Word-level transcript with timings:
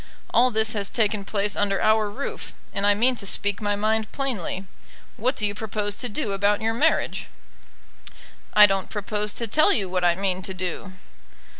All 0.33 0.49
this 0.49 0.73
has 0.73 0.89
taken 0.89 1.23
place 1.25 1.55
under 1.55 1.79
our 1.79 2.09
roof, 2.09 2.53
and 2.73 2.87
I 2.87 2.95
mean 2.95 3.15
to 3.17 3.27
speak 3.27 3.61
my 3.61 3.75
mind 3.75 4.11
plainly. 4.11 4.65
What 5.15 5.35
do 5.35 5.45
you 5.45 5.53
propose 5.53 5.95
to 5.97 6.09
do 6.09 6.31
about 6.31 6.59
your 6.59 6.73
marriage?" 6.73 7.27
"I 8.55 8.65
don't 8.65 8.89
propose 8.89 9.31
to 9.35 9.45
tell 9.45 9.71
you 9.71 9.87
what 9.87 10.03
I 10.03 10.15
mean 10.15 10.41
to 10.41 10.55
do." 10.55 10.93